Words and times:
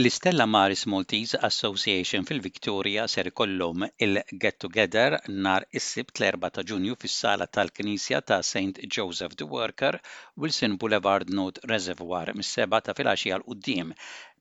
L-Istella 0.00 0.46
Maris 0.46 0.84
Maltese 0.88 1.36
Association 1.48 2.22
fil-Victoria 2.28 3.02
ser 3.12 3.26
ikollhom 3.30 3.82
il-Get 4.04 4.56
Together 4.64 5.16
nar 5.46 5.64
is-sibt 5.80 6.20
l-4 6.28 6.50
ta' 6.56 6.62
Ġunju 6.70 6.94
fis-sala 7.02 7.46
tal-Knisja 7.56 8.20
ta' 8.30 8.38
St. 8.50 8.80
Joseph 8.96 9.34
the 9.36 9.44
Worker, 9.54 9.98
Wilson 10.44 10.78
Boulevard 10.84 11.28
Note 11.40 11.60
Reservoir 11.72 12.32
mis 12.40 12.52
7 12.62 12.80
ta' 12.86 12.94
filgħaxija 13.00 13.40
l 13.40 13.44
qoddim 13.50 13.90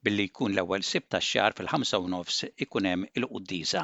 billi 0.07 0.30
jkun 0.30 0.55
l-ewwel 0.55 0.86
sib 0.91 1.09
ta' 1.11 1.21
xar 1.32 1.57
fil-5 1.60 2.07
nofs 2.16 2.38
ikun 2.68 2.88
hemm 2.91 3.05
il-quddisa. 3.23 3.82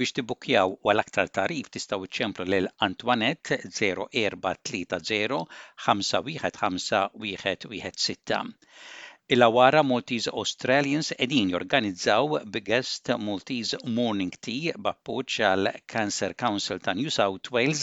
Biex 0.00 0.16
tibbukkjaw 0.20 0.78
għal 0.80 1.02
aktar 1.04 1.34
tarif 1.40 1.68
tistgħu 1.76 2.08
iċċemplu 2.08 2.46
lil 2.54 2.70
Antoinette 2.88 3.60
0430 3.82 5.44
515 5.88 7.04
116. 7.26 8.56
Il 9.34 9.42
wara 9.54 9.80
Maltese 9.86 10.30
Australians 10.30 11.10
edin 11.18 11.50
jorganizzaw 11.50 12.36
Biggest 12.52 13.08
Maltese 13.24 13.76
Morning 13.96 14.32
Tea 14.46 14.72
b'appoċ 14.86 15.40
għal 15.48 15.66
Cancer 15.94 16.32
Council 16.44 16.78
ta' 16.86 16.94
New 17.00 17.10
South 17.16 17.46
Wales 17.56 17.82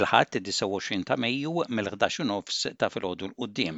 il 0.00 0.04
ħat 0.10 0.30
29 0.50 1.06
ta' 1.10 1.16
Mejju 1.24 1.54
mill-11 1.78 2.28
nofs 2.32 2.58
ta' 2.82 2.90
filgħodu 2.96 3.24
l-qudiem. 3.30 3.76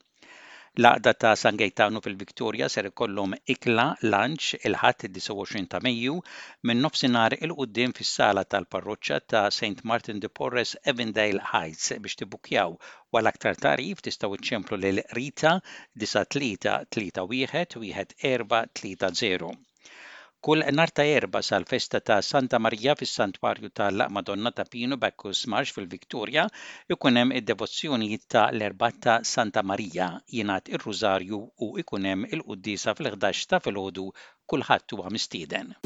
Laqda 0.75 1.13
ta' 1.13 1.35
San 1.35 1.55
Gaetano 1.55 2.01
fil-Viktoria 2.01 2.67
ser 2.75 2.85
ikollhom 2.89 3.33
ikla 3.53 3.83
lanċ 4.13 4.55
il-ħadd 4.69 5.03
id-29 5.07 5.67
ta' 5.73 5.81
Mejju 5.87 6.15
minn 6.69 6.81
nofsinhar 6.85 7.35
il-qudiem 7.37 7.91
fis-sala 7.99 8.43
tal-parroċċa 8.55 9.19
ta' 9.33 9.43
St. 9.59 9.85
Martin 9.91 10.23
de 10.23 10.31
Porres 10.39 10.71
Evendale 10.93 11.45
Heights 11.51 11.93
biex 12.07 12.19
tibbukjaw 12.23 12.73
wara 13.17 13.33
aktar 13.35 13.61
tarif 13.69 14.01
tistgħu 14.09 14.39
iċċemplu 14.41 14.81
lil 14.87 15.03
Rita 15.19 15.53
9 15.97 16.25
3 16.39 16.57
3 16.97 17.77
1 18.33 19.55
Kull 20.45 20.59
nar 20.77 20.91
ta' 20.97 21.03
erba 21.09 21.39
sal-festa 21.49 21.99
ta' 22.07 22.17
Santa 22.29 22.59
Maria 22.63 22.95
fis-Santwarju 23.01 23.69
tal 23.79 24.03
Madonna 24.17 24.51
ta' 24.57 24.65
Pino 24.73 24.97
Bekku 25.03 25.31
Smarx 25.41 25.71
fil-Viktoria 25.77 26.43
ikun 26.95 27.21
hemm 27.21 27.31
id-devozzjoni 27.39 28.11
ta' 28.35 28.43
l-erba 28.57 28.89
ta' 29.07 29.17
Santa 29.33 29.63
Maria 29.71 30.09
jingħat 30.39 30.73
ir-Rużarju 30.75 31.41
u 31.63 31.71
ikun 31.85 32.09
hemm 32.11 32.27
il-Quddisa 32.39 32.91
fil-11 32.99 33.49
ta' 33.55 33.61
filgħodu 33.69 34.09
kulħadd 34.55 34.97
huwa 34.99 35.13
mistieden. 35.19 35.77